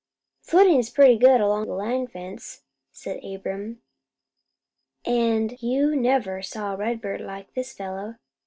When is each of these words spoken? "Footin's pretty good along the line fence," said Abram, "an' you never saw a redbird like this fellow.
"Footin's 0.41 0.89
pretty 0.89 1.15
good 1.15 1.41
along 1.41 1.67
the 1.67 1.75
line 1.75 2.07
fence," 2.07 2.63
said 2.91 3.23
Abram, 3.23 3.83
"an' 5.05 5.55
you 5.59 5.95
never 5.95 6.41
saw 6.41 6.73
a 6.73 6.77
redbird 6.77 7.21
like 7.21 7.53
this 7.53 7.71
fellow. 7.71 8.15